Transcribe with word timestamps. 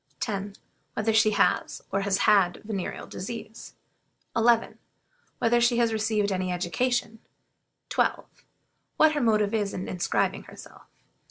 10. 0.19 0.55
Whether 0.95 1.13
she 1.13 1.29
has, 1.29 1.83
or 1.91 2.01
has 2.01 2.17
had, 2.25 2.63
venereal 2.63 3.05
disease? 3.05 3.75
11. 4.35 4.79
Whether 5.37 5.61
she 5.61 5.77
has 5.77 5.93
received 5.93 6.31
any 6.31 6.51
education? 6.51 7.19
12. 7.89 8.25
What 8.97 9.11
her 9.11 9.21
motive 9.21 9.53
is 9.53 9.75
in 9.75 9.87
inscribing 9.87 10.45
herself? 10.45 10.87